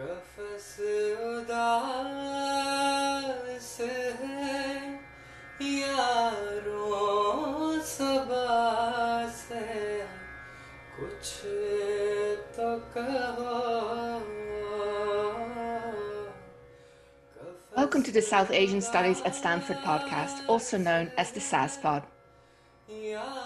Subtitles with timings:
[0.00, 0.76] कफस
[5.60, 6.84] यारों
[10.98, 11.32] कुछ
[12.56, 13.54] तो कहो
[17.76, 22.02] Welcome to the South Asian Studies at Stanford podcast, also known as the SAS Pod.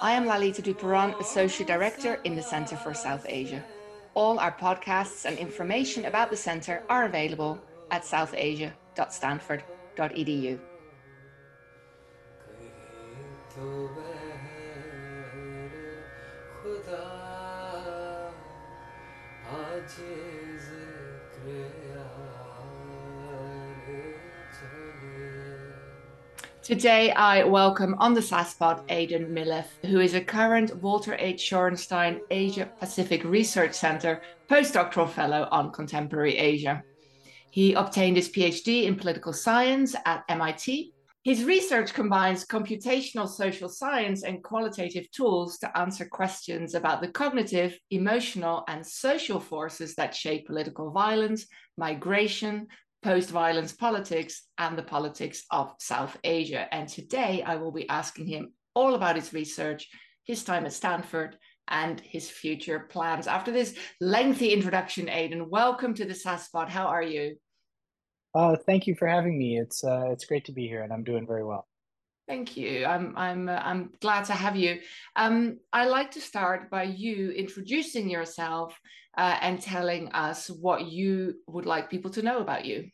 [0.02, 3.62] I am Lalita du Perron, Associate Director in the Center for South Asia
[4.13, 7.59] All our podcasts and information about the Center are available
[7.91, 10.59] at southasia.stanford.edu.
[12.45, 12.69] कहीं
[13.55, 14.91] तो बहर
[16.59, 17.07] खुदा
[19.59, 19.93] आज
[26.70, 31.50] Today, I welcome on the SASPOD Aidan Milliff, who is a current Walter H.
[31.50, 36.80] Shorenstein Asia Pacific Research Center postdoctoral fellow on contemporary Asia.
[37.50, 40.92] He obtained his PhD in political science at MIT.
[41.24, 47.76] His research combines computational social science and qualitative tools to answer questions about the cognitive,
[47.90, 52.68] emotional, and social forces that shape political violence, migration,
[53.02, 56.72] post violence politics and the politics of South Asia.
[56.72, 59.88] And today I will be asking him all about his research,
[60.24, 61.36] his time at Stanford,
[61.68, 63.26] and his future plans.
[63.26, 66.68] After this lengthy introduction, Aidan, welcome to the SASPOD.
[66.68, 67.36] How are you?
[68.34, 69.58] Uh, thank you for having me.
[69.58, 71.66] It's uh, it's great to be here, and I'm doing very well.
[72.28, 72.84] Thank you.
[72.84, 74.80] I'm I'm uh, I'm glad to have you.
[75.16, 78.78] Um, I like to start by you introducing yourself
[79.16, 82.90] uh, and telling us what you would like people to know about you.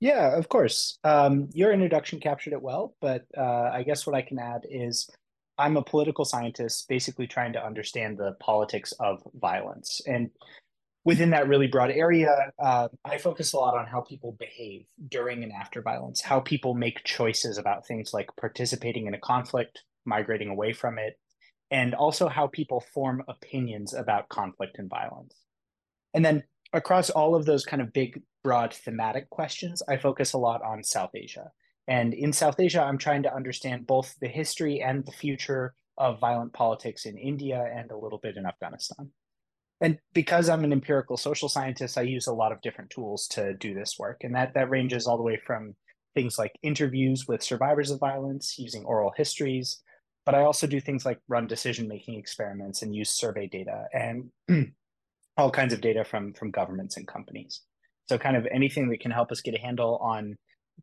[0.00, 0.98] Yeah, of course.
[1.04, 5.08] Um, your introduction captured it well, but uh, I guess what I can add is
[5.58, 10.02] I'm a political scientist, basically trying to understand the politics of violence.
[10.06, 10.30] And
[11.04, 15.42] within that really broad area, uh, I focus a lot on how people behave during
[15.42, 20.48] and after violence, how people make choices about things like participating in a conflict, migrating
[20.48, 21.18] away from it,
[21.70, 25.34] and also how people form opinions about conflict and violence.
[26.14, 30.38] And then across all of those kind of big, broad thematic questions, I focus a
[30.38, 31.50] lot on South Asia.
[31.88, 36.20] And in South Asia, I'm trying to understand both the history and the future of
[36.20, 39.10] violent politics in India and a little bit in Afghanistan.
[39.80, 43.54] And because I'm an empirical social scientist, I use a lot of different tools to
[43.54, 44.22] do this work.
[44.22, 45.74] And that, that ranges all the way from
[46.14, 49.82] things like interviews with survivors of violence using oral histories,
[50.26, 54.30] but I also do things like run decision making experiments and use survey data and
[55.36, 57.62] all kinds of data from from governments and companies.
[58.08, 60.36] So kind of anything that can help us get a handle on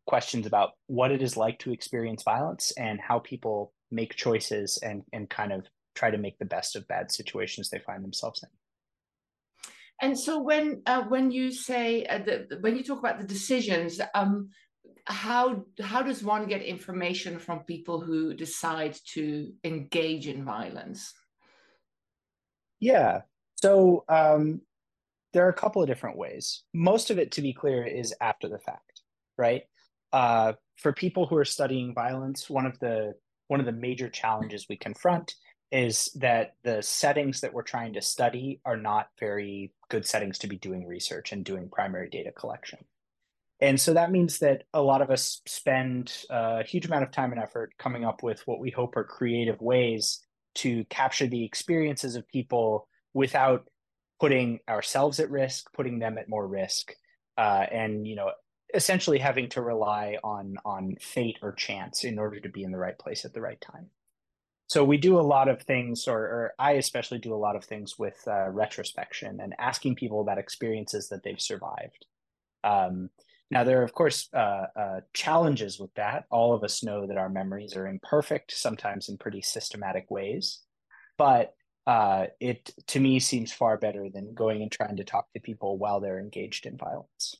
[0.06, 5.02] questions about what it is like to experience violence and how people make choices and
[5.12, 8.48] and kind of try to make the best of bad situations they find themselves in.
[10.02, 14.00] And so when uh, when you say uh, the, when you talk about the decisions,
[14.14, 14.48] um,
[15.06, 21.12] how how does one get information from people who decide to engage in violence?
[22.80, 23.22] Yeah.
[23.56, 24.62] So um,
[25.32, 26.62] there are a couple of different ways.
[26.72, 29.02] Most of it, to be clear, is after the fact,
[29.36, 29.62] right?
[30.12, 33.14] Uh, for people who are studying violence, one of the
[33.48, 35.34] one of the major challenges we confront
[35.70, 40.46] is that the settings that we're trying to study are not very good settings to
[40.46, 42.78] be doing research and doing primary data collection.
[43.64, 47.32] And so that means that a lot of us spend a huge amount of time
[47.32, 50.20] and effort coming up with what we hope are creative ways
[50.56, 53.66] to capture the experiences of people without
[54.20, 56.92] putting ourselves at risk, putting them at more risk,
[57.38, 58.32] uh, and you know,
[58.74, 62.76] essentially having to rely on on fate or chance in order to be in the
[62.76, 63.88] right place at the right time.
[64.66, 67.64] So we do a lot of things, or, or I especially do a lot of
[67.64, 72.04] things with uh, retrospection and asking people about experiences that they've survived.
[72.62, 73.08] Um,
[73.50, 76.24] now, there are, of course, uh, uh, challenges with that.
[76.30, 80.60] All of us know that our memories are imperfect, sometimes in pretty systematic ways.
[81.18, 81.54] But
[81.86, 85.78] uh, it, to me, seems far better than going and trying to talk to people
[85.78, 87.36] while they're engaged in violence.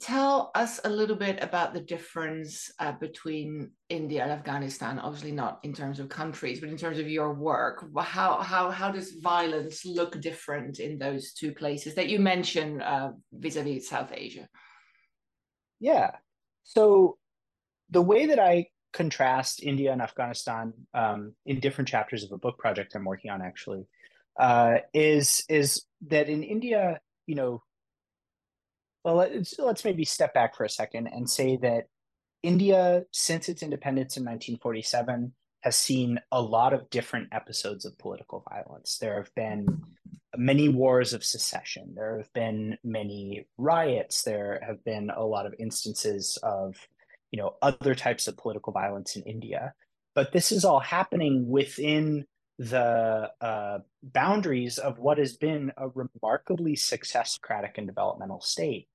[0.00, 4.98] Tell us a little bit about the difference uh, between India and Afghanistan.
[4.98, 7.84] Obviously, not in terms of countries, but in terms of your work.
[7.98, 13.10] How how how does violence look different in those two places that you mentioned uh,
[13.32, 14.48] vis-a-vis South Asia?
[15.80, 16.12] Yeah.
[16.64, 17.18] So
[17.90, 22.58] the way that I contrast India and Afghanistan um, in different chapters of a book
[22.58, 23.86] project I'm working on actually
[24.38, 27.62] uh, is is that in India, you know,
[29.04, 31.84] well, let's, let's maybe step back for a second and say that
[32.42, 38.44] India, since its independence in 1947, has seen a lot of different episodes of political
[38.50, 38.98] violence.
[38.98, 39.82] There have been
[40.36, 41.94] many wars of secession.
[41.94, 44.22] There have been many riots.
[44.22, 46.76] There have been a lot of instances of,
[47.30, 49.74] you know, other types of political violence in India.
[50.14, 52.26] But this is all happening within
[52.58, 58.86] the uh, boundaries of what has been a remarkably successocratic and developmental state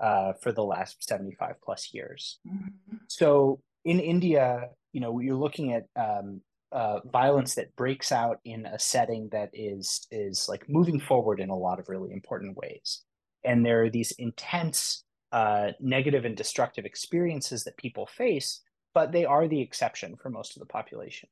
[0.00, 2.38] uh, for the last 75 plus years.
[2.46, 2.96] Mm-hmm.
[3.08, 6.40] So in India, you know, you're looking at um,
[6.72, 11.50] uh, violence that breaks out in a setting that is is like moving forward in
[11.50, 13.02] a lot of really important ways,
[13.44, 18.62] and there are these intense uh, negative and destructive experiences that people face,
[18.92, 21.28] but they are the exception for most of the population.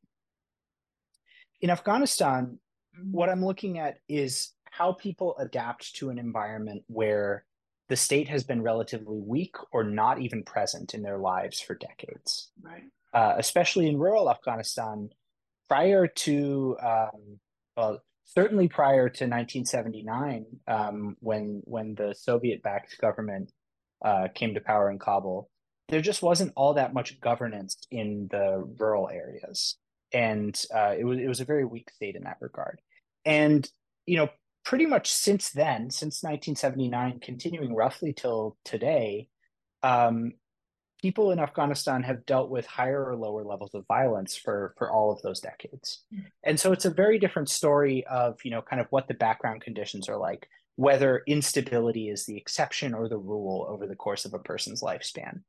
[1.61, 2.59] In Afghanistan,
[2.99, 3.13] mm-hmm.
[3.13, 7.45] what I'm looking at is how people adapt to an environment where
[7.93, 12.51] the state has been relatively weak or not even present in their lives for decades.
[12.63, 12.85] Right.
[13.13, 15.11] Uh, especially in rural Afghanistan,
[15.69, 17.39] prior to, um,
[17.77, 23.53] well, certainly prior to 1979, um, when when the Soviet-backed government
[24.03, 25.51] uh, came to power in Kabul,
[25.91, 29.77] there just wasn't all that much governance in the rural areas,
[30.15, 32.81] and uh, it was it was a very weak state in that regard.
[33.27, 33.71] And
[34.07, 34.31] you know,
[34.65, 39.29] pretty much since then, since 1979, continuing roughly till today,
[39.83, 40.33] um,
[41.01, 45.11] people in Afghanistan have dealt with higher or lower levels of violence for for all
[45.11, 46.05] of those decades.
[46.15, 46.25] Mm.
[46.45, 49.63] And so it's a very different story of, you know, kind of what the background
[49.63, 54.33] conditions are like, whether instability is the exception or the rule over the course of
[54.33, 55.43] a person's lifespan.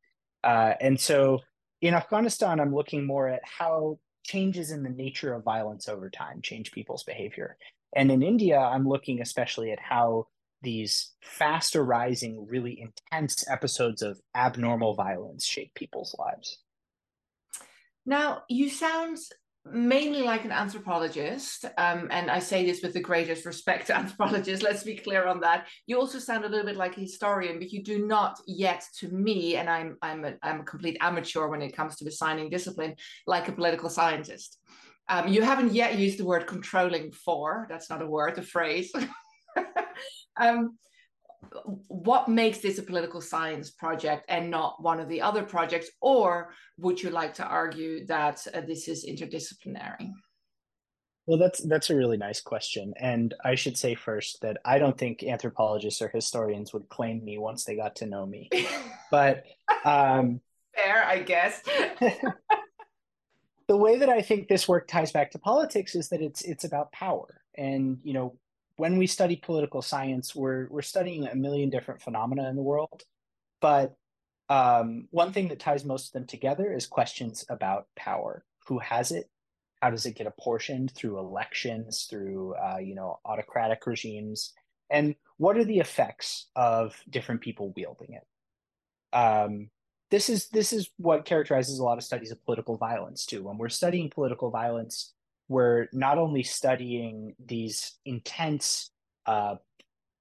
[0.43, 1.39] Uh, and so
[1.81, 6.41] in Afghanistan, I'm looking more at how changes in the nature of violence over time
[6.41, 7.57] change people's behavior.
[7.95, 10.27] And in India, I'm looking especially at how
[10.61, 16.59] these fast arising, really intense episodes of abnormal violence shape people's lives.
[18.05, 19.17] Now, you sound
[19.65, 24.63] mainly like an anthropologist, um, and I say this with the greatest respect to anthropologists,
[24.63, 25.67] let's be clear on that.
[25.85, 29.09] You also sound a little bit like a historian, but you do not yet, to
[29.09, 32.95] me, and I'm, I'm, a, I'm a complete amateur when it comes to assigning discipline,
[33.25, 34.59] like a political scientist.
[35.09, 38.91] Um, you haven't yet used the word controlling for, that's not a word, a phrase.
[40.37, 40.77] um,
[41.87, 45.89] what makes this a political science project and not one of the other projects?
[46.01, 50.11] Or would you like to argue that uh, this is interdisciplinary?
[51.25, 54.97] Well, that's that's a really nice question, and I should say first that I don't
[54.97, 58.49] think anthropologists or historians would claim me once they got to know me.
[59.11, 59.45] but
[59.85, 60.41] um,
[60.75, 61.61] fair, I guess.
[63.67, 66.63] the way that I think this work ties back to politics is that it's it's
[66.63, 67.41] about power.
[67.55, 68.37] And you know,
[68.77, 73.03] when we study political science, we're we're studying a million different phenomena in the world,
[73.61, 73.95] but
[74.49, 78.43] um, one thing that ties most of them together is questions about power.
[78.67, 79.29] Who has it?
[79.81, 84.53] How does it get apportioned through elections, through uh, you know autocratic regimes,
[84.89, 89.15] and what are the effects of different people wielding it?
[89.15, 89.69] Um,
[90.13, 93.41] this is this is what characterizes a lot of studies of political violence too.
[93.41, 95.11] When we're studying political violence,
[95.47, 98.91] we're not only studying these intense,
[99.25, 99.55] uh,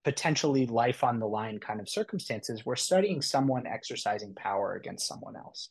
[0.03, 5.37] potentially life on the line kind of circumstances, we're studying someone exercising power against someone
[5.37, 5.69] else.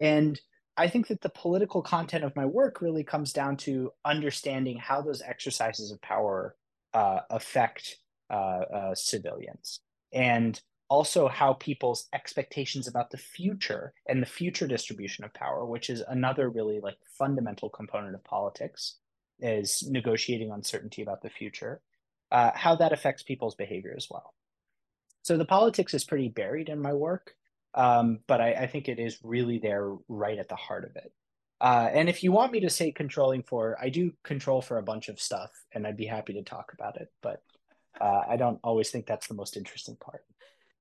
[0.00, 0.40] And
[0.76, 5.02] I think that the political content of my work really comes down to understanding how
[5.02, 6.56] those exercises of power
[6.94, 7.98] uh, affect
[8.28, 9.78] uh, uh civilians.
[10.12, 15.90] And also how people's expectations about the future and the future distribution of power which
[15.90, 18.96] is another really like fundamental component of politics
[19.40, 21.80] is negotiating uncertainty about the future
[22.32, 24.34] uh, how that affects people's behavior as well.
[25.22, 27.36] So the politics is pretty buried in my work
[27.76, 31.12] um, but I, I, think it is really there right at the heart of it.
[31.60, 34.82] Uh, and if you want me to say controlling for i do control for a
[34.82, 37.42] bunch of stuff and i'd be happy to talk about it but
[37.98, 40.22] uh, i don't always think that's the most interesting part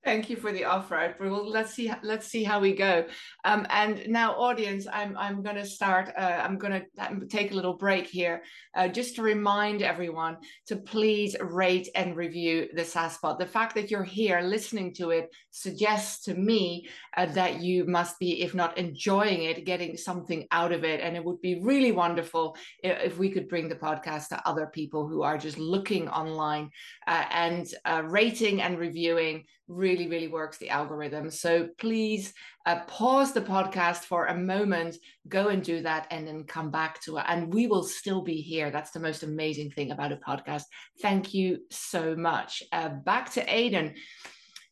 [0.05, 1.15] Thank you for the offer.
[1.19, 1.91] Well, let's see.
[2.03, 3.07] Let's see how we go.
[3.43, 6.13] Um, and now, audience, I'm I'm going to start.
[6.15, 8.43] Uh, I'm going to um, take a little break here,
[8.75, 13.39] uh, just to remind everyone to please rate and review the SASPod.
[13.39, 18.19] The fact that you're here listening to it suggests to me uh, that you must
[18.19, 21.01] be, if not enjoying it, getting something out of it.
[21.01, 24.67] And it would be really wonderful if, if we could bring the podcast to other
[24.67, 26.69] people who are just looking online
[27.07, 31.29] uh, and uh, rating and reviewing really, really works the algorithm.
[31.29, 32.34] So please
[32.65, 37.01] uh, pause the podcast for a moment, go and do that, and then come back
[37.03, 37.25] to it.
[37.27, 38.69] And we will still be here.
[38.69, 40.63] That's the most amazing thing about a podcast.
[41.01, 42.63] Thank you so much.
[42.72, 43.95] Uh, back to Aidan.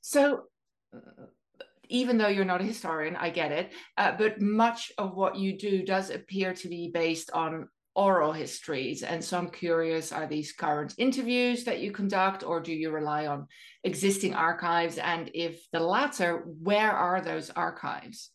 [0.01, 0.43] So,
[1.89, 5.57] even though you're not a historian, I get it, uh, but much of what you
[5.57, 9.03] do does appear to be based on oral histories.
[9.03, 13.27] And so I'm curious are these current interviews that you conduct, or do you rely
[13.27, 13.47] on
[13.83, 14.97] existing archives?
[14.97, 18.31] And if the latter, where are those archives?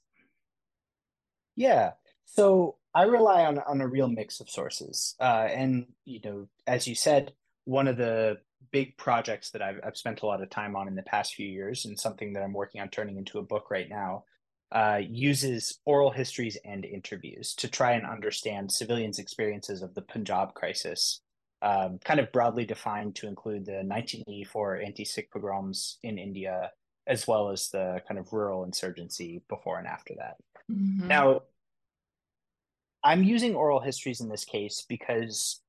[1.57, 1.93] Yeah.
[2.25, 5.15] So I rely on, on a real mix of sources.
[5.21, 7.33] Uh, and, you know, as you said,
[7.65, 8.39] one of the
[8.71, 11.49] big projects that I've, I've spent a lot of time on in the past few
[11.49, 14.25] years and something that I'm working on turning into a book right now
[14.73, 20.55] uh, uses oral histories and interviews to try and understand civilians' experiences of the Punjab
[20.55, 21.21] crisis,
[21.63, 26.71] um, kind of broadly defined to include the 1984 anti Sikh pogroms in India,
[27.07, 30.37] as well as the kind of rural insurgency before and after that.
[30.71, 31.09] Mm-hmm.
[31.09, 31.43] Now,
[33.03, 35.61] I'm using oral histories in this case because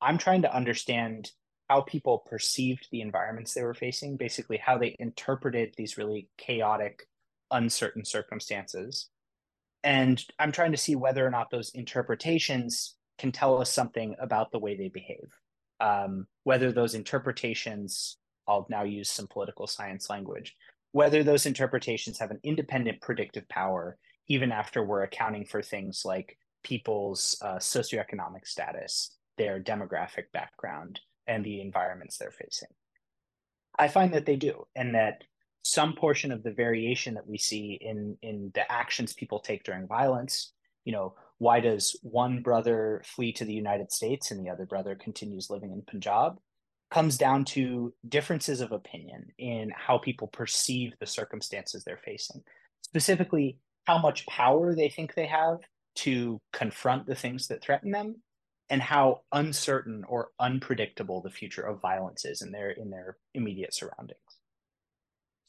[0.00, 1.30] I'm trying to understand
[1.70, 7.06] how people perceived the environments they were facing, basically how they interpreted these really chaotic,
[7.52, 9.08] uncertain circumstances.
[9.84, 14.50] And I'm trying to see whether or not those interpretations can tell us something about
[14.50, 15.28] the way they behave.
[15.80, 18.16] Um, whether those interpretations,
[18.46, 20.56] I'll now use some political science language,
[20.92, 26.38] whether those interpretations have an independent predictive power, even after we're accounting for things like
[26.62, 32.68] people's uh, socioeconomic status, their demographic background, and the environments they're facing.
[33.78, 35.24] I find that they do, and that
[35.62, 39.86] some portion of the variation that we see in in the actions people take during
[39.86, 40.52] violence,
[40.84, 44.94] you know, why does one brother flee to the United States and the other brother
[44.94, 46.38] continues living in Punjab?
[46.92, 52.42] comes down to differences of opinion in how people perceive the circumstances they're facing.
[52.82, 55.58] Specifically, how much power they think they have
[55.94, 58.16] to confront the things that threaten them
[58.68, 63.74] and how uncertain or unpredictable the future of violence is in their in their immediate
[63.74, 64.18] surroundings.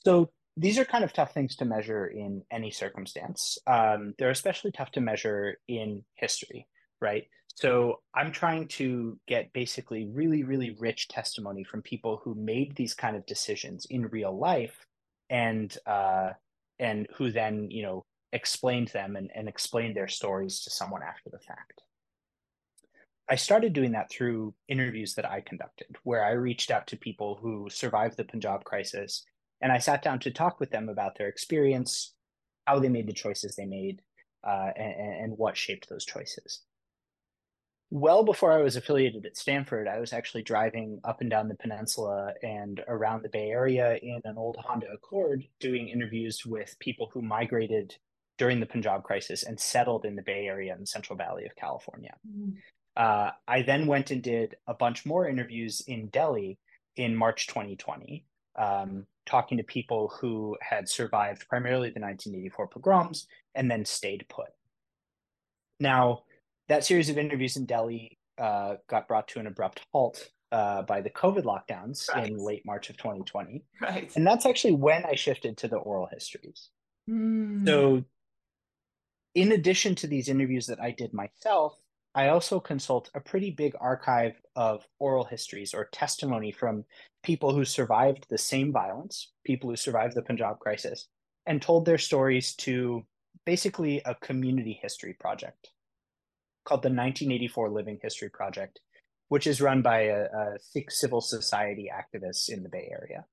[0.05, 3.57] So these are kind of tough things to measure in any circumstance.
[3.65, 6.67] Um, they're especially tough to measure in history,
[7.01, 7.27] right?
[7.55, 12.93] So I'm trying to get basically really, really rich testimony from people who made these
[12.93, 14.75] kind of decisions in real life,
[15.29, 16.31] and uh,
[16.79, 21.29] and who then you know explained them and, and explained their stories to someone after
[21.29, 21.81] the fact.
[23.29, 27.39] I started doing that through interviews that I conducted, where I reached out to people
[27.41, 29.23] who survived the Punjab crisis
[29.63, 32.13] and I sat down to talk with them about their experience,
[32.67, 34.01] how they made the choices they made,
[34.45, 36.61] uh, and, and what shaped those choices.
[37.89, 41.55] Well before I was affiliated at Stanford, I was actually driving up and down the
[41.55, 47.09] peninsula and around the Bay Area in an old Honda Accord doing interviews with people
[47.13, 47.95] who migrated
[48.37, 52.15] during the Punjab crisis and settled in the Bay Area and Central Valley of California.
[52.27, 52.55] Mm.
[52.97, 56.57] Uh, I then went and did a bunch more interviews in Delhi
[56.95, 58.25] in March 2020,
[58.57, 64.49] um, talking to people who had survived primarily the 1984 pogroms and then stayed put.
[65.79, 66.23] Now,
[66.69, 71.01] that series of interviews in Delhi uh, got brought to an abrupt halt uh, by
[71.01, 72.27] the COVID lockdowns right.
[72.27, 73.63] in late March of 2020.
[73.81, 74.11] Right.
[74.15, 76.69] And that's actually when I shifted to the oral histories.
[77.09, 77.65] Mm.
[77.65, 78.03] So,
[79.35, 81.75] in addition to these interviews that I did myself,
[82.15, 86.85] I also consult a pretty big archive of oral histories or testimony from
[87.23, 91.07] people who survived the same violence, people who survived the Punjab crisis,
[91.47, 93.03] and told their stories to
[93.45, 95.69] basically a community history project
[96.65, 98.79] called the 1984 Living History Project,
[99.29, 100.57] which is run by a, a
[100.89, 103.25] civil society activists in the Bay Area.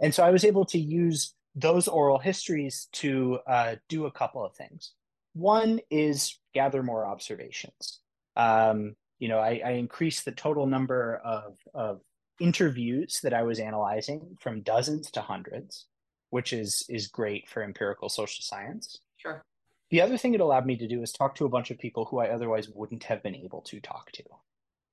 [0.00, 4.44] And so I was able to use those oral histories to uh, do a couple
[4.44, 4.92] of things.
[5.34, 8.00] One is gather more observations.
[8.36, 12.00] Um, you know, I, I increased the total number of, of
[12.40, 15.86] interviews that I was analyzing from dozens to hundreds,
[16.30, 19.00] which is is great for empirical social science.
[19.16, 19.44] Sure.
[19.90, 22.06] The other thing it allowed me to do is talk to a bunch of people
[22.06, 24.24] who I otherwise wouldn't have been able to talk to.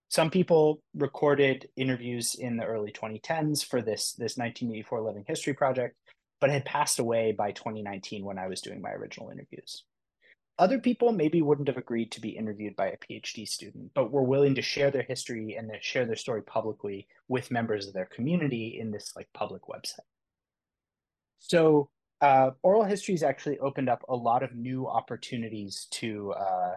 [0.10, 5.96] Some people recorded interviews in the early 2010s for this this 1984 Living History project,
[6.40, 9.84] but had passed away by 2019 when I was doing my original interviews.
[10.62, 14.22] Other people maybe wouldn't have agreed to be interviewed by a PhD student, but were
[14.22, 18.78] willing to share their history and share their story publicly with members of their community
[18.80, 20.06] in this like public website.
[21.40, 21.90] So
[22.22, 26.76] uh, oral histories actually opened up a lot of new opportunities to uh,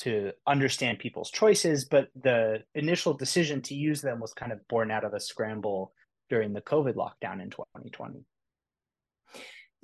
[0.00, 4.90] to understand people's choices, but the initial decision to use them was kind of born
[4.90, 5.94] out of a scramble
[6.28, 8.26] during the COVID lockdown in 2020.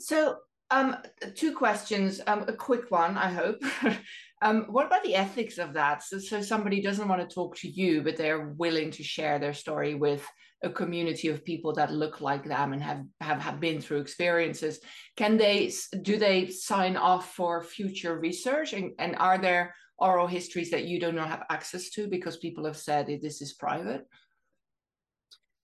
[0.00, 0.36] So
[0.70, 0.96] Um,
[1.34, 2.20] two questions.
[2.26, 3.62] Um, a quick one, I hope.
[4.42, 6.02] um, what about the ethics of that?
[6.02, 9.54] So, so somebody doesn't want to talk to you, but they're willing to share their
[9.54, 10.26] story with
[10.62, 14.80] a community of people that look like them and have, have, have been through experiences.
[15.16, 15.72] Can they
[16.02, 18.72] do they sign off for future research?
[18.72, 22.64] And, and are there oral histories that you do not have access to because people
[22.64, 24.06] have said this is private?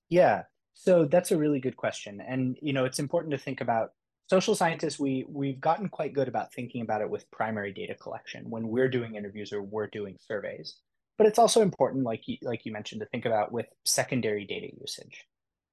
[0.08, 0.42] Yeah,
[0.74, 2.20] so that's a really good question.
[2.20, 3.90] And you know, it's important to think about
[4.28, 8.50] social scientists we we've gotten quite good about thinking about it with primary data collection.
[8.50, 10.76] When we're doing interviews or we're doing surveys
[11.16, 14.68] but it's also important like you, like you mentioned to think about with secondary data
[14.80, 15.24] usage.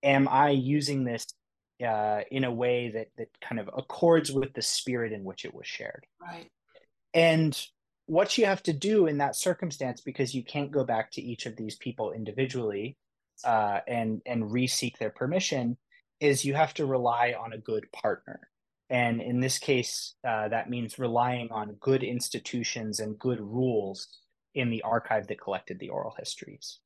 [0.03, 1.25] Am i using this
[1.85, 5.53] uh, in a way that that kind of accords with the spirit in which it
[5.53, 6.05] was shared?
[6.21, 6.49] Right.
[7.13, 7.59] And
[8.05, 11.45] what you have to do in that circumstance because you can't go back to each
[11.45, 12.97] of these people individually
[13.43, 15.77] uh, and and re-seek their permission
[16.21, 18.39] is you have to rely on a good partner.
[18.89, 24.07] And in this case, uh, that means relying on good institutions and good rules
[24.53, 26.79] in the archive that collected the oral histories.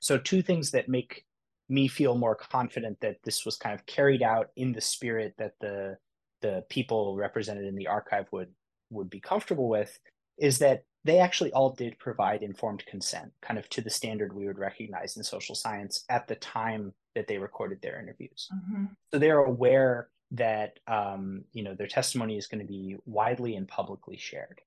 [0.00, 1.24] So, two things that make
[1.68, 5.52] me feel more confident that this was kind of carried out in the spirit that
[5.60, 5.98] the
[6.40, 8.48] the people represented in the archive would
[8.90, 9.98] would be comfortable with
[10.38, 14.46] is that they actually all did provide informed consent, kind of to the standard we
[14.46, 18.48] would recognize in social science at the time that they recorded their interviews.
[18.54, 18.84] Mm-hmm.
[19.12, 23.66] So they're aware that um, you know their testimony is going to be widely and
[23.66, 24.60] publicly shared.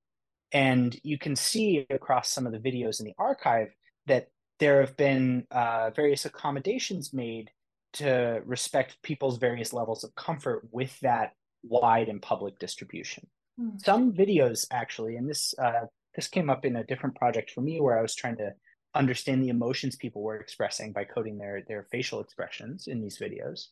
[0.52, 3.70] And you can see across some of the videos in the archive
[4.08, 4.28] that
[4.60, 7.52] there have been uh, various accommodations made
[7.94, 13.28] to respect people's various levels of comfort with that wide and public distribution.
[13.60, 13.78] Mm-hmm.
[13.78, 17.80] Some videos actually, and this uh, this came up in a different project for me
[17.80, 18.52] where I was trying to
[18.94, 23.68] understand the emotions people were expressing by coding their their facial expressions in these videos.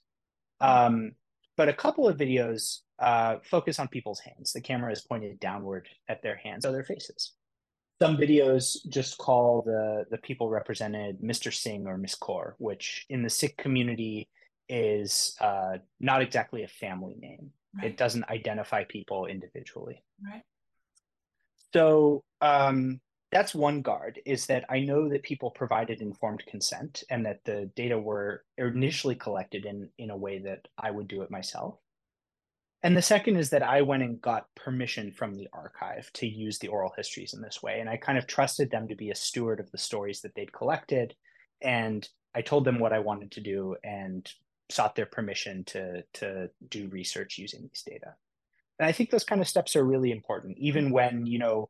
[0.61, 1.13] Um,
[1.57, 4.53] but a couple of videos uh, focus on people's hands.
[4.53, 7.33] The camera is pointed downward at their hands or their faces.
[8.01, 11.53] Some videos just call the the people represented Mr.
[11.53, 14.29] Singh or Miss Kaur, which in the Sikh community
[14.69, 17.51] is uh, not exactly a family name.
[17.75, 17.88] Right.
[17.88, 20.03] It doesn't identify people individually.
[20.23, 20.43] Right.
[21.73, 22.99] So um,
[23.31, 27.69] that's one guard is that I know that people provided informed consent and that the
[27.75, 31.77] data were initially collected in in a way that I would do it myself.
[32.81, 36.60] And the second is that I went and got permission from the archive to use
[36.60, 37.82] the oral histories in this way.
[37.82, 40.54] And I kind of trusted them to be a steward of the stories that they'd
[40.54, 41.13] collected.
[41.62, 44.32] And I told them what I wanted to do and
[44.69, 48.15] sought their permission to, to do research using these data.
[48.80, 51.69] And I think those kind of steps are really important, even when, you know,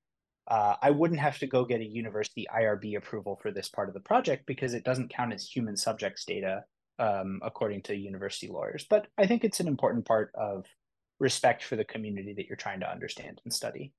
[0.50, 3.94] uh, I wouldn't have to go get a university IRB approval for this part of
[3.94, 6.64] the project because it doesn't count as human subjects data
[6.98, 8.86] um, according to university lawyers.
[8.90, 10.66] But I think it's an important part of
[11.20, 13.94] respect for the community that you're trying to understand and study.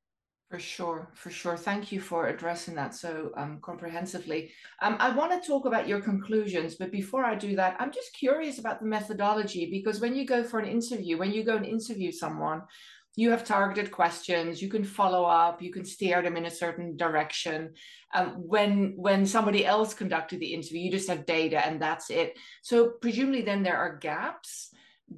[0.50, 1.56] For sure, for sure.
[1.56, 4.50] Thank you for addressing that so um, comprehensively.
[4.82, 8.12] Um, I want to talk about your conclusions, but before I do that, I'm just
[8.14, 11.64] curious about the methodology because when you go for an interview, when you go and
[11.64, 12.62] interview someone,
[13.16, 14.62] you have targeted questions.
[14.62, 15.60] You can follow up.
[15.60, 17.74] You can steer them in a certain direction.
[18.14, 22.38] Um, when when somebody else conducted the interview you just have data and that's it.
[22.62, 24.70] So presumably then there are gaps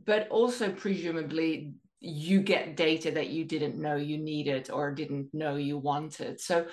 [0.06, 5.56] but also presumably you get data that you didn't know you needed or didn't know
[5.56, 6.40] you wanted.
[6.40, 6.66] So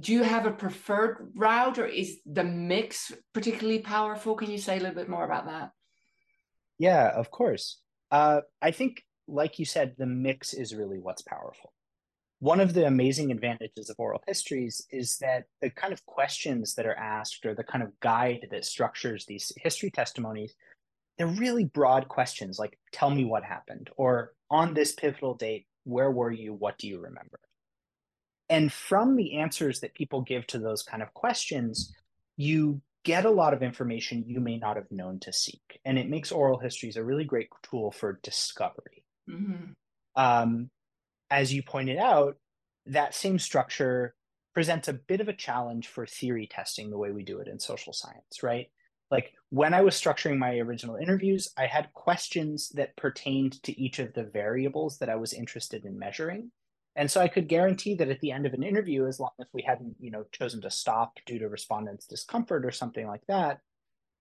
[0.00, 4.36] do you have a preferred route or is the mix particularly powerful?
[4.36, 5.70] Can you say a little bit more about that?
[6.78, 7.80] Yeah of course.
[8.10, 11.72] Uh, i think like you said, the mix is really what's powerful.
[12.40, 16.84] One of the amazing advantages of oral histories is that the kind of questions that
[16.84, 20.54] are asked or the kind of guide that structures these history testimonies,
[21.16, 26.10] they're really broad questions like, tell me what happened, or on this pivotal date, where
[26.10, 26.52] were you?
[26.52, 27.38] What do you remember?
[28.48, 31.94] And from the answers that people give to those kind of questions,
[32.36, 35.80] you get a lot of information you may not have known to seek.
[35.84, 39.03] And it makes oral histories a really great tool for discovery.
[39.30, 39.72] Mm-hmm.
[40.16, 40.70] Um,
[41.30, 42.36] as you pointed out,
[42.86, 44.14] that same structure
[44.54, 47.58] presents a bit of a challenge for theory testing the way we do it in
[47.58, 48.68] social science, right?
[49.10, 53.98] Like when I was structuring my original interviews, I had questions that pertained to each
[53.98, 56.50] of the variables that I was interested in measuring.
[56.96, 59.46] And so I could guarantee that at the end of an interview, as long as
[59.52, 63.58] we hadn't, you know, chosen to stop due to respondents' discomfort or something like that,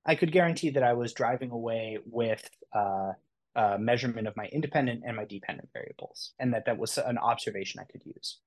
[0.05, 3.11] I could guarantee that I was driving away with uh,
[3.55, 7.79] uh, measurement of my independent and my dependent variables, and that that was an observation
[7.79, 8.39] I could use.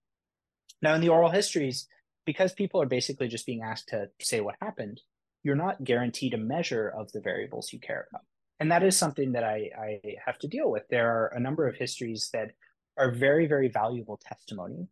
[0.82, 1.86] Now, in the oral histories,
[2.24, 5.00] because people are basically just being asked to say what happened,
[5.42, 8.24] you're not guaranteed a measure of the variables you care about.
[8.58, 10.84] and that is something that I, I have to deal with.
[10.88, 12.52] There are a number of histories that
[12.96, 14.88] are very, very valuable testimony,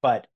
[0.00, 0.26] but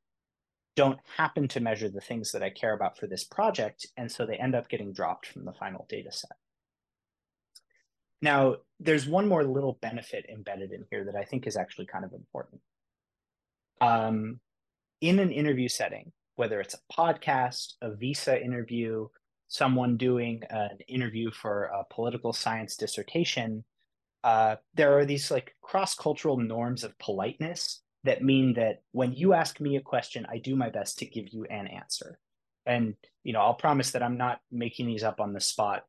[0.74, 3.87] don't happen to measure the things that I care about for this project.
[3.96, 6.37] And so they end up getting dropped from the final data set.
[8.22, 12.05] Now, there's one more little benefit embedded in here that I think is actually kind
[12.05, 12.61] of important.
[13.81, 14.40] Um,
[15.00, 19.09] in an interview setting, whether it's a podcast, a visa interview,
[19.48, 23.64] someone doing an interview for a political science dissertation,
[24.24, 29.61] uh, there are these like cross-cultural norms of politeness that mean that when you ask
[29.61, 32.18] me a question, I do my best to give you an answer.
[32.64, 35.85] And you know, I'll promise that I'm not making these up on the spot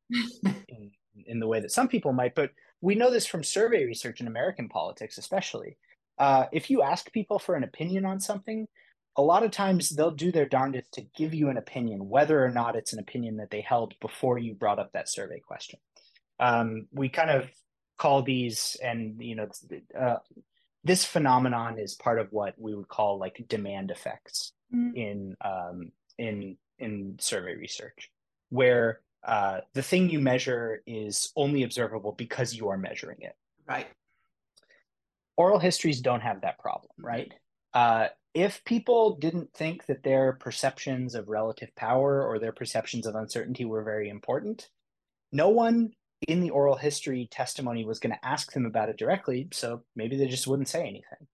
[0.68, 0.92] in,
[1.26, 2.52] in the way that some people might, but
[2.82, 5.78] we know this from survey research in American politics, especially.
[6.18, 8.68] Uh, if you ask people for an opinion on something,
[9.16, 12.52] a lot of times they'll do their darndest to give you an opinion, whether or
[12.52, 15.80] not it's an opinion that they held before you brought up that survey question.
[16.40, 17.50] Um, we kind of
[17.98, 19.48] call these, and you know,
[20.00, 20.18] uh,
[20.84, 24.94] this phenomenon is part of what we would call like demand effects mm.
[24.96, 28.12] in um, in in survey research,
[28.50, 33.36] where uh, the thing you measure is only observable because you are measuring it.
[33.68, 33.88] Right.
[35.36, 37.08] Oral histories don't have that problem, mm-hmm.
[37.08, 37.34] right?
[37.74, 43.16] Uh, if people didn't think that their perceptions of relative power or their perceptions of
[43.16, 44.70] uncertainty were very important,
[45.32, 45.92] no one
[46.28, 49.48] in the oral history testimony was going to ask them about it directly.
[49.52, 51.28] So maybe they just wouldn't say anything.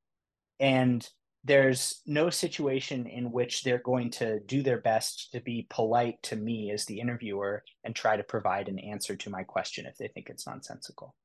[0.60, 1.08] And
[1.44, 6.36] there's no situation in which they're going to do their best to be polite to
[6.38, 10.08] me as the interviewer and try to provide an answer to my question if they
[10.08, 11.16] think it's nonsensical.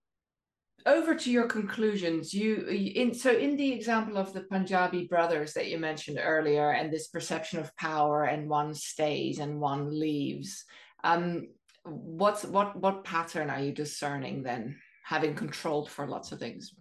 [0.87, 2.33] Over to your conclusions.
[2.33, 6.93] You in so in the example of the punjabi brothers that you mentioned earlier and
[6.93, 10.65] this perception of power and one stays and one leaves
[11.05, 11.49] um
[11.85, 16.75] what's what what pattern are you discerning then having controlled for lots of things?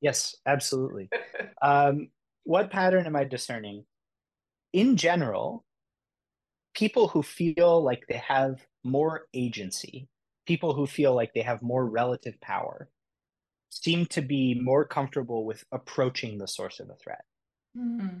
[0.00, 1.08] Yes absolutely.
[1.60, 2.08] Um
[2.48, 3.84] what pattern am i discerning
[4.72, 5.64] in general
[6.74, 10.08] people who feel like they have more agency
[10.46, 12.88] people who feel like they have more relative power
[13.70, 17.24] seem to be more comfortable with approaching the source of a threat.
[17.76, 18.18] Mm-hmm.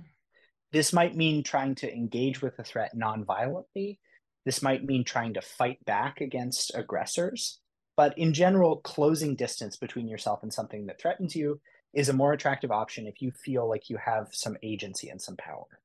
[0.72, 3.98] This might mean trying to engage with a threat non-violently.
[4.44, 7.60] This might mean trying to fight back against aggressors.
[7.96, 11.60] But in general, closing distance between yourself and something that threatens you
[11.94, 15.36] is a more attractive option if you feel like you have some agency and some
[15.36, 15.80] power.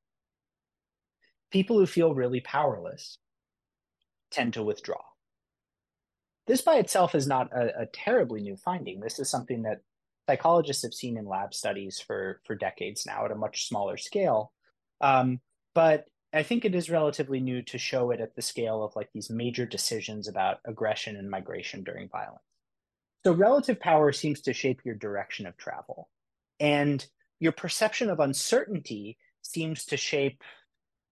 [1.51, 3.17] People who feel really powerless
[4.31, 5.01] tend to withdraw.
[6.45, 8.99] This by itself is not a, a terribly new finding.
[8.99, 9.81] This is something that
[10.27, 14.51] psychologists have seen in lab studies for for decades now at a much smaller scale.
[14.99, 15.39] Um,
[15.73, 19.09] but I think it is relatively new to show it at the scale of like
[19.13, 22.41] these major decisions about aggression and migration during violence.
[23.25, 26.09] So relative power seems to shape your direction of travel.
[26.59, 27.05] And
[27.39, 30.41] your perception of uncertainty seems to shape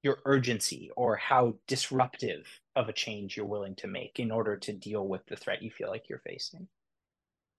[0.03, 2.45] your urgency or how disruptive
[2.75, 5.71] of a change you're willing to make in order to deal with the threat you
[5.71, 6.67] feel like you're facing.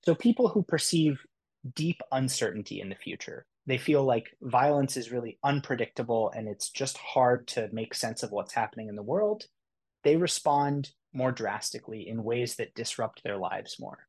[0.04, 1.20] So people who perceive
[1.74, 6.98] deep uncertainty in the future, they feel like violence is really unpredictable and it's just
[6.98, 9.44] hard to make sense of what's happening in the world.
[10.02, 14.08] They respond more drastically in ways that disrupt their lives more.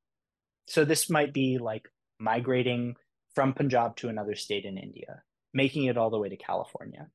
[0.67, 2.95] So this might be like migrating
[3.36, 5.23] from Punjab to another state in India,
[5.54, 7.08] making it all the way to California,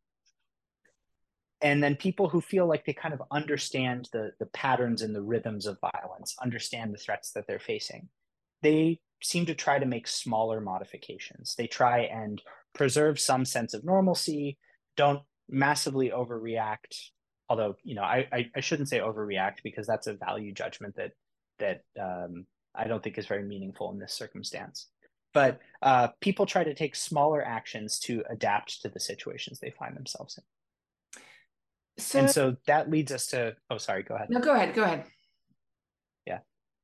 [1.61, 5.23] and then people who feel like they kind of understand the the patterns and the
[5.23, 8.09] rhythms of violence understand the threats that they're facing
[8.63, 11.55] they seem to try to make smaller modifications.
[11.57, 12.43] They try and
[12.75, 14.59] preserve some sense of normalcy
[14.97, 17.11] don't massively overreact
[17.49, 21.13] although you know i i, I shouldn't say overreact because that's a value judgment that
[21.59, 22.47] that um,
[22.79, 24.89] i don't think is very meaningful in this circumstance.
[25.35, 29.95] But uh, people try to take smaller actions to adapt to the situations they find
[29.95, 31.23] themselves in.
[32.03, 34.31] So, and so that leads us to oh sorry go ahead.
[34.31, 35.05] No go ahead go ahead.
[36.27, 36.39] Yeah.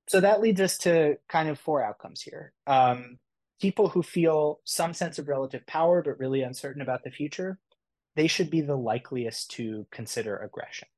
[0.09, 2.53] So that leads us to kind of four outcomes here.
[2.67, 3.19] Um,
[3.61, 7.59] people who feel some sense of relative power but really uncertain about the future
[8.17, 10.89] they should be the likeliest to consider aggression.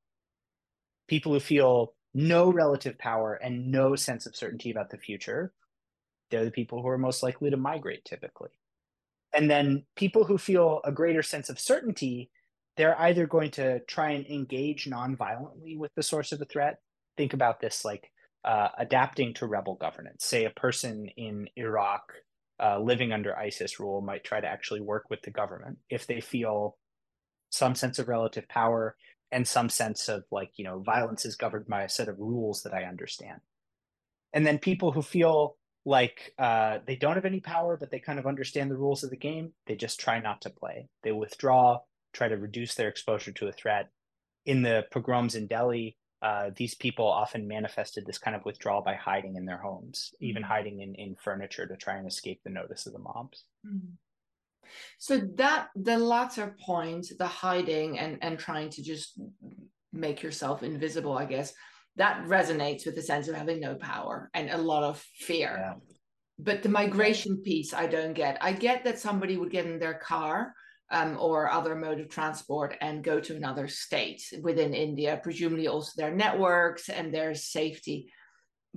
[1.09, 5.52] People who feel no relative power and no sense of certainty about the future
[6.31, 8.50] they're the people who are most likely to migrate typically
[9.35, 12.31] and then people who feel a greater sense of certainty
[12.76, 16.79] they're either going to try and engage non-violently with the source of the threat.
[17.16, 18.11] Think about this like
[18.44, 20.24] uh, adapting to rebel governance.
[20.24, 22.12] Say a person in Iraq
[22.62, 26.20] uh, living under ISIS rule might try to actually work with the government if they
[26.20, 26.76] feel
[27.50, 28.96] some sense of relative power
[29.32, 32.62] and some sense of like, you know, violence is governed by a set of rules
[32.62, 33.40] that I understand.
[34.32, 38.18] and then people who feel like uh, they don't have any power, but they kind
[38.18, 39.52] of understand the rules of the game.
[39.66, 40.88] They just try not to play.
[41.02, 41.80] They withdraw,
[42.12, 43.90] try to reduce their exposure to a threat.
[44.44, 48.94] In the pogroms in Delhi, uh, these people often manifested this kind of withdrawal by
[48.94, 52.86] hiding in their homes, even hiding in, in furniture to try and escape the notice
[52.86, 53.44] of the mobs.
[53.66, 53.94] Mm-hmm.
[54.98, 59.20] So that the latter point, the hiding and and trying to just
[59.92, 61.52] make yourself invisible, I guess,
[61.96, 65.57] that resonates with the sense of having no power and a lot of fear.
[65.59, 65.74] Yeah.
[66.38, 68.37] But the migration piece, I don't get.
[68.42, 70.52] I get that somebody would get in their car
[70.90, 75.92] um, or other mode of transport and go to another state within India, presumably also
[75.96, 78.12] their networks and their safety.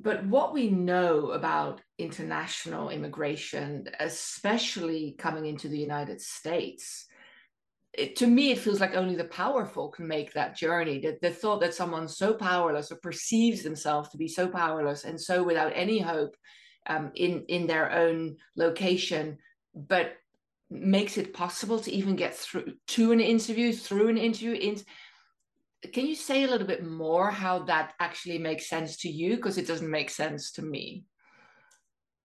[0.02, 7.06] But what we know about international immigration, especially coming into the United States,
[7.94, 11.00] it, to me, it feels like only the powerful can make that journey.
[11.00, 15.20] The, the thought that someone so powerless or perceives themselves to be so powerless and
[15.20, 16.36] so without any hope
[16.88, 19.38] um, in in their own location,
[19.74, 20.14] but
[20.70, 24.54] makes it possible to even get through to an interview, through an interview.
[24.54, 24.78] In,
[25.94, 29.36] can you say a little bit more how that actually makes sense to you?
[29.36, 31.06] Because it doesn't make sense to me.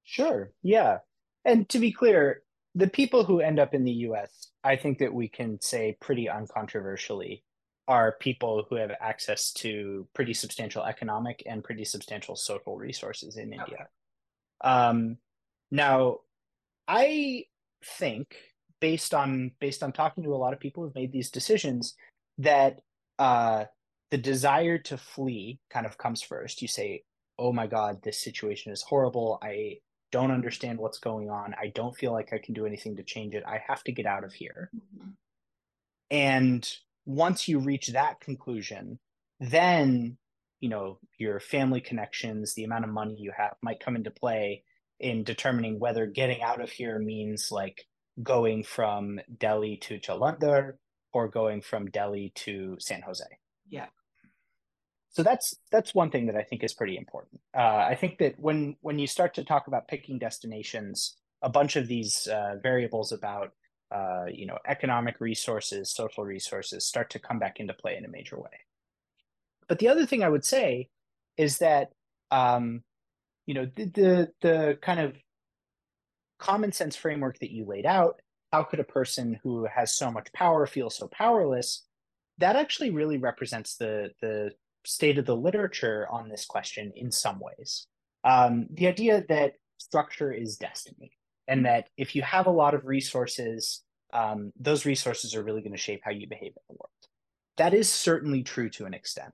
[0.03, 0.53] Sure.
[0.63, 0.99] Yeah.
[1.45, 2.43] And to be clear,
[2.75, 6.27] the people who end up in the US I think that we can say pretty
[6.27, 7.43] uncontroversially
[7.87, 13.53] are people who have access to pretty substantial economic and pretty substantial social resources in
[13.53, 13.89] India.
[14.63, 15.19] Um,
[15.71, 16.21] now,
[16.89, 17.45] I
[17.99, 18.35] think
[18.81, 21.95] based on based on talking to a lot of people who've made these decisions
[22.39, 22.81] that
[23.19, 23.65] uh,
[24.11, 26.63] the desire to flee kind of comes first.
[26.63, 27.05] You say,
[27.39, 29.39] "Oh my God, this situation is horrible.
[29.43, 29.79] I
[30.13, 31.55] don't understand what's going on.
[31.61, 33.43] I don't feel like I can do anything to change it.
[33.47, 34.71] I have to get out of here.
[34.77, 35.11] Mm-hmm.
[36.11, 36.73] And
[37.05, 39.01] once you reach that conclusion,
[39.41, 40.17] then
[40.61, 44.63] you know your family connections, the amount of money you have might come into play
[45.01, 47.85] in determining whether getting out of here means like
[48.23, 50.75] going from Delhi to Jalandhar
[51.15, 53.25] or going from Delhi to San Jose.
[53.69, 53.87] Yeah
[55.15, 57.41] so that's that's one thing that I think is pretty important.
[57.57, 61.77] Uh, I think that when when you start to talk about picking destinations, a bunch
[61.77, 63.53] of these uh, variables about
[63.95, 68.09] uh, you know economic resources, social resources start to come back into play in a
[68.09, 68.59] major way.
[69.69, 70.89] But the other thing I would say
[71.37, 71.93] is that
[72.33, 72.83] um,
[73.47, 75.15] you know the, the the kind of
[76.41, 78.21] common sense framework that you laid out.
[78.55, 81.83] How could a person who has so much power feel so powerless?
[82.39, 84.53] That actually really represents the the
[84.85, 87.89] state of the literature on this question in some ways.
[88.23, 91.11] Um, the idea that structure is destiny,
[91.49, 91.65] and mm-hmm.
[91.65, 95.87] that if you have a lot of resources, um, those resources are really going to
[95.89, 97.03] shape how you behave in the world.
[97.57, 99.33] That is certainly true to an extent.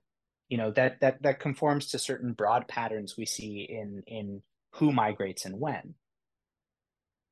[0.49, 4.41] You know that that that conforms to certain broad patterns we see in in
[4.77, 5.93] who migrates and when.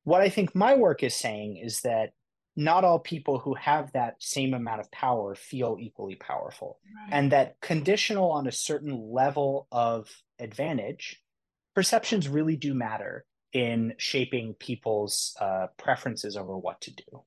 [0.03, 2.11] What I think my work is saying is that
[2.55, 6.79] not all people who have that same amount of power feel equally powerful.
[6.83, 7.17] Right.
[7.17, 10.09] And that conditional on a certain level of
[10.39, 11.21] advantage,
[11.73, 17.23] perceptions really do matter in shaping people's uh, preferences over what to do.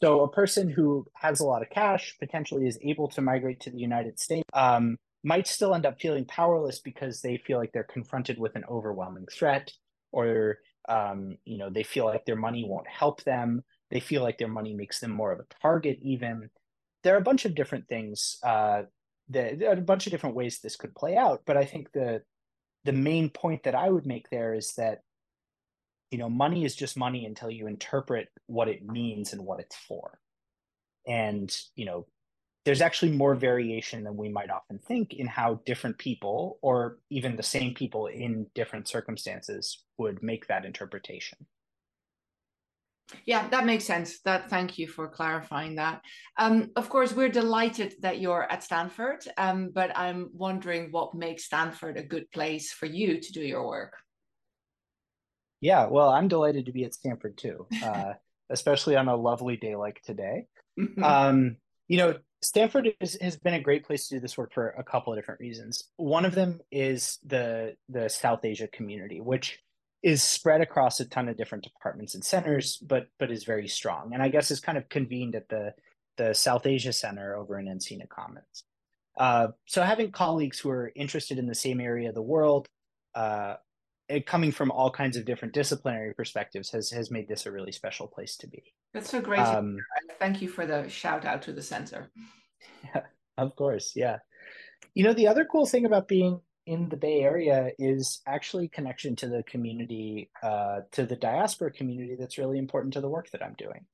[0.00, 3.70] So, a person who has a lot of cash potentially is able to migrate to
[3.70, 7.82] the United States, um, might still end up feeling powerless because they feel like they're
[7.82, 9.72] confronted with an overwhelming threat,
[10.12, 14.38] or um, you know they feel like their money won't help them, they feel like
[14.38, 16.50] their money makes them more of a target, even.
[17.02, 18.38] There are a bunch of different things.
[18.42, 18.82] Uh,
[19.28, 21.42] that, there are a bunch of different ways this could play out.
[21.46, 22.22] But I think the
[22.84, 25.02] the main point that I would make there is that
[26.10, 29.76] you know money is just money until you interpret what it means and what it's
[29.76, 30.18] for.
[31.06, 32.06] And you know
[32.66, 37.36] there's actually more variation than we might often think in how different people or even
[37.36, 41.38] the same people in different circumstances would make that interpretation
[43.24, 44.20] yeah, that makes sense.
[44.22, 46.02] That thank you for clarifying that.
[46.36, 51.44] Um, of course, we're delighted that you're at Stanford, um, but I'm wondering what makes
[51.44, 53.94] Stanford a good place for you to do your work.
[55.60, 58.14] Yeah, well, I'm delighted to be at Stanford too, uh,
[58.50, 60.46] especially on a lovely day like today.
[61.02, 64.70] um, you know, Stanford is, has been a great place to do this work for
[64.70, 65.84] a couple of different reasons.
[65.96, 69.58] One of them is the the South Asia community, which
[70.02, 74.12] is spread across a ton of different departments and centers, but but is very strong.
[74.12, 75.74] And I guess is kind of convened at the
[76.16, 78.64] the South Asia Center over in Encina Commons.
[79.18, 82.68] Uh, so having colleagues who are interested in the same area of the world,
[83.14, 83.54] uh,
[84.26, 88.06] coming from all kinds of different disciplinary perspectives, has has made this a really special
[88.06, 88.62] place to be.
[88.94, 89.40] That's so great.
[89.40, 89.76] Um,
[90.18, 92.10] Thank you for the shout out to the center.
[92.84, 93.02] Yeah,
[93.38, 94.18] of course, yeah.
[94.94, 99.14] You know, the other cool thing about being in the Bay Area is actually connection
[99.16, 103.42] to the community, uh, to the diaspora community that's really important to the work that
[103.42, 103.86] I'm doing.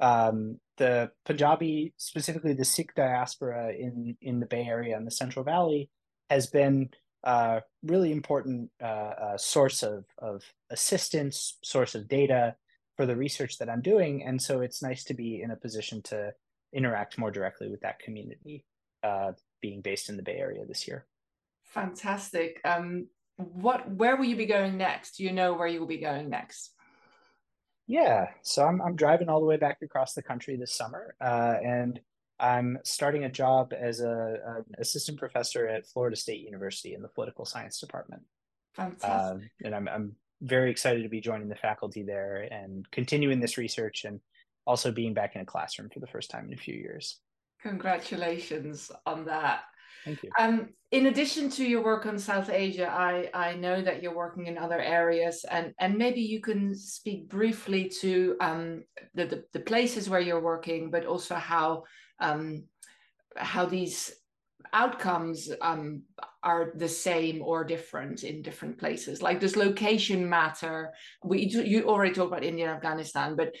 [0.00, 5.44] Um, the Punjabi, specifically the Sikh diaspora in in the Bay Area and the Central
[5.44, 5.90] Valley,
[6.30, 6.90] has been
[7.24, 12.54] a really important uh, uh, source of of assistance, source of data
[12.96, 16.02] for the research that I'm doing, and so it's nice to be in a position
[16.02, 16.32] to
[16.72, 18.64] interact more directly with that community,
[19.02, 21.06] uh, being based in the Bay Area this year.
[21.64, 22.60] Fantastic.
[22.64, 25.16] Um, what where will you be going next?
[25.16, 26.72] Do you know where you will be going next?
[27.86, 31.56] Yeah, so I'm I'm driving all the way back across the country this summer, uh,
[31.64, 32.00] and
[32.40, 37.08] I'm starting a job as a an assistant professor at Florida State University in the
[37.08, 38.22] political science department.
[38.74, 39.10] Fantastic.
[39.10, 43.58] Uh, and I'm I'm very excited to be joining the faculty there and continuing this
[43.58, 44.20] research and
[44.66, 47.20] also being back in a classroom for the first time in a few years.
[47.62, 49.62] Congratulations on that.
[50.04, 50.30] Thank you.
[50.38, 54.46] Um, in addition to your work on South Asia, I, I know that you're working
[54.46, 59.60] in other areas, and, and maybe you can speak briefly to um, the, the, the
[59.60, 61.82] places where you're working, but also how
[62.20, 62.64] um,
[63.36, 64.12] how these
[64.72, 66.02] outcomes um,
[66.42, 69.22] are the same or different in different places.
[69.22, 70.92] Like does location matter?
[71.24, 73.54] We you already talked about India and Afghanistan, but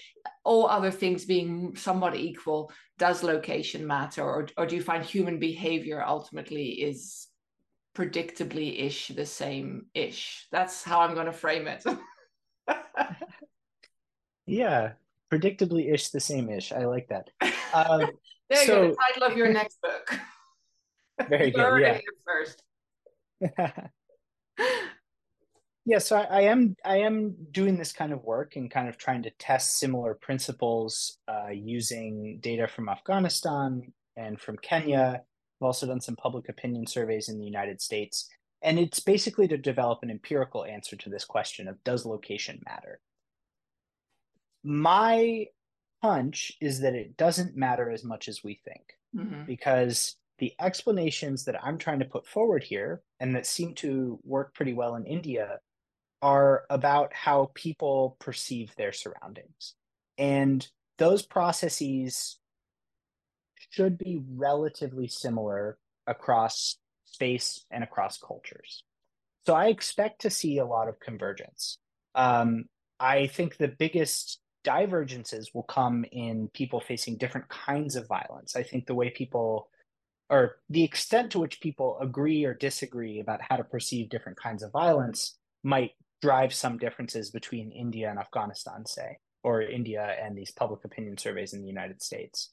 [0.44, 5.38] all other things being somewhat equal, does location matter, or or do you find human
[5.38, 7.28] behavior ultimately is
[7.96, 10.46] predictably ish the same ish?
[10.52, 11.84] That's how I'm going to frame it.
[14.46, 14.92] yeah,
[15.32, 16.72] predictably ish the same ish.
[16.72, 17.30] I like that.
[17.72, 18.10] Um,
[18.50, 18.88] there you so, go.
[18.90, 20.18] The title of your next book.
[21.28, 21.80] Very good.
[21.80, 22.00] Yeah.
[22.24, 22.62] First.
[25.84, 25.98] yeah.
[25.98, 29.22] So I, I, am I am doing this kind of work and kind of trying
[29.24, 35.22] to test similar principles uh, using data from Afghanistan and from Kenya.
[35.60, 38.28] I've also done some public opinion surveys in the United States.
[38.62, 43.00] And it's basically to develop an empirical answer to this question of does location matter?
[44.64, 45.46] My
[46.02, 49.44] hunch is that it doesn't matter as much as we think mm-hmm.
[49.44, 54.54] because the explanations that I'm trying to put forward here and that seem to work
[54.54, 55.58] pretty well in India
[56.22, 59.74] are about how people perceive their surroundings.
[60.16, 60.66] And
[60.98, 62.38] those processes
[63.70, 68.84] should be relatively similar across space and across cultures.
[69.46, 71.78] So I expect to see a lot of convergence.
[72.14, 72.64] Um,
[73.00, 78.54] I think the biggest divergences will come in people facing different kinds of violence.
[78.54, 79.70] I think the way people
[80.28, 84.62] or the extent to which people agree or disagree about how to perceive different kinds
[84.62, 90.50] of violence might drive some differences between India and Afghanistan, say, or India and these
[90.50, 92.50] public opinion surveys in the United States.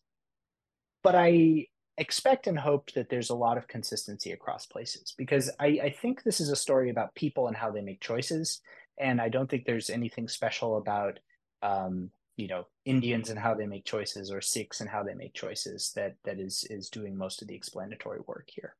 [1.03, 5.79] But I expect and hope that there's a lot of consistency across places because I,
[5.83, 8.61] I think this is a story about people and how they make choices.
[8.97, 11.19] And I don't think there's anything special about
[11.65, 15.33] um, you know Indians and how they make choices or Sikhs and how they make
[15.33, 18.75] choices that that is is doing most of the explanatory work here.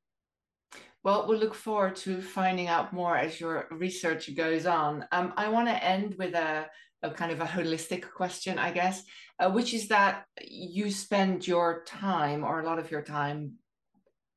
[1.03, 5.05] Well, we'll look forward to finding out more as your research goes on.
[5.11, 6.65] Um, I want to end with a,
[7.03, 9.03] a, kind of a holistic question, I guess,
[9.37, 13.53] uh, which is that you spend your time or a lot of your time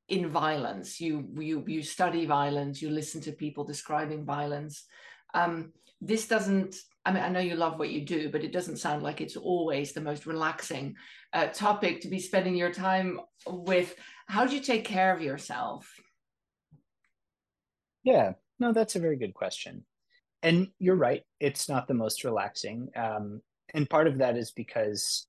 [0.09, 1.01] in violence.
[1.01, 2.81] You you you study violence.
[2.81, 4.85] You listen to people describing violence.
[5.33, 8.77] Um, this doesn't I mean, I know you love what you do, but it doesn't
[8.77, 10.95] sound like it's always the most relaxing
[11.33, 13.95] uh, topic to be spending your time with.
[14.27, 15.91] How do you take care of yourself?
[18.03, 19.85] Yeah, no, that's a very good question.
[20.43, 22.89] And you're right, it's not the most relaxing.
[22.95, 23.41] Um,
[23.73, 25.25] and part of that is because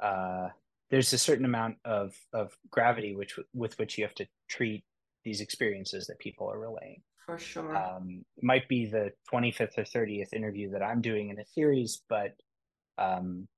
[0.00, 0.48] uh,
[0.90, 4.84] there's a certain amount of, of gravity which with which you have to treat
[5.24, 7.02] these experiences that people are relaying.
[7.26, 7.76] For sure.
[7.76, 12.02] Um, it might be the 25th or 30th interview that I'm doing in a series,
[12.08, 12.34] but
[12.98, 13.48] um,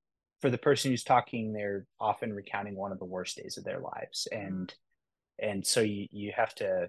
[0.40, 3.80] for the person who's talking, they're often recounting one of the worst days of their
[3.80, 4.28] lives.
[4.32, 4.46] Mm-hmm.
[4.46, 4.74] And
[5.38, 6.88] and so you, you have to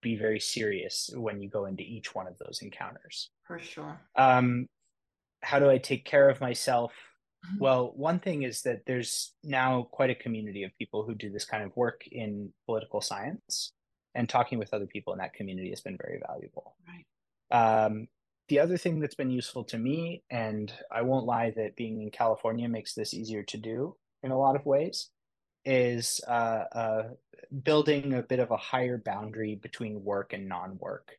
[0.00, 3.30] be very serious when you go into each one of those encounters.
[3.46, 4.00] For sure.
[4.16, 4.66] Um,
[5.42, 6.92] how do I take care of myself?
[7.44, 7.58] Mm-hmm.
[7.58, 11.44] Well, one thing is that there's now quite a community of people who do this
[11.44, 13.72] kind of work in political science
[14.14, 16.74] and talking with other people in that community has been very valuable.
[16.88, 17.84] Right.
[17.84, 18.08] Um,
[18.48, 22.10] the other thing that's been useful to me, and I won't lie that being in
[22.10, 25.10] California makes this easier to do in a lot of ways,
[25.64, 27.02] is uh, uh,
[27.62, 31.12] building a bit of a higher boundary between work and non-work,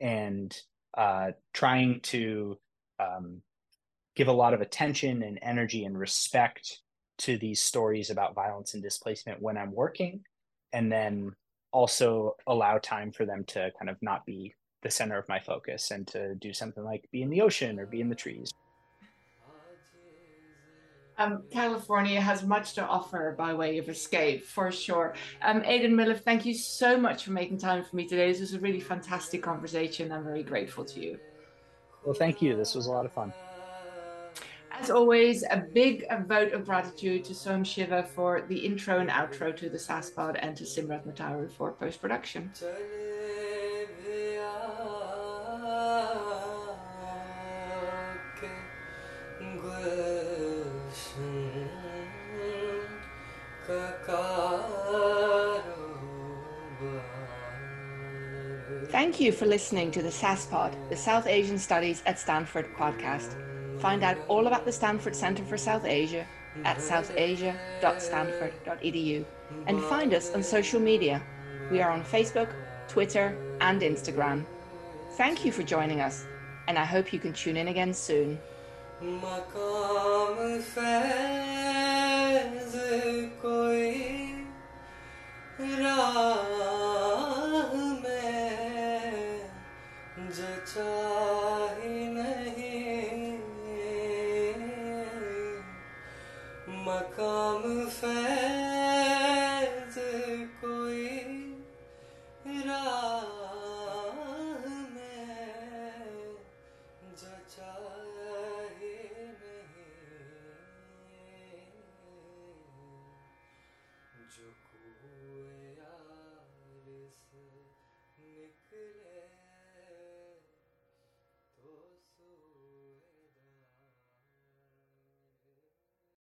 [0.00, 0.54] and
[0.96, 2.58] uh, trying to
[3.00, 3.40] um,
[4.14, 6.80] give a lot of attention and energy and respect
[7.16, 10.20] to these stories about violence and displacement when I'm working,
[10.72, 11.32] and then
[11.74, 15.90] also allow time for them to kind of not be the center of my focus
[15.90, 18.50] and to do something like be in the ocean or be in the trees.
[21.16, 25.14] Um, California has much to offer by way of escape, for sure.
[25.42, 28.30] Um, Aidan Milliff, thank you so much for making time for me today.
[28.30, 30.10] This was a really fantastic conversation.
[30.12, 31.18] I'm very grateful to you.
[32.04, 32.56] Well, thank you.
[32.56, 33.32] This was a lot of fun.
[34.80, 39.56] As always, a big vote of gratitude to Som Shiva for the intro and outro
[39.56, 42.50] to the SASPod and to Simrat Mataru for post production.
[58.90, 63.53] Thank you for listening to the SASPod, the South Asian Studies at Stanford podcast.
[63.84, 66.26] Find out all about the Stanford Center for South Asia
[66.64, 69.24] at southasia.stanford.edu
[69.66, 71.22] and find us on social media.
[71.70, 72.48] We are on Facebook,
[72.88, 74.46] Twitter, and Instagram.
[75.18, 76.24] Thank you for joining us,
[76.66, 78.38] and I hope you can tune in again soon.